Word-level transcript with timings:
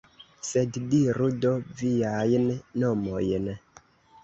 Sed 0.45 0.79
diru 0.93 1.27
do 1.43 1.51
viajn 1.83 2.51
nomojn! 2.87 3.49